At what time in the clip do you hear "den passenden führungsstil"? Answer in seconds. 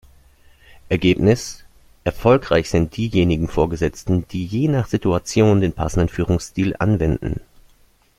5.61-6.75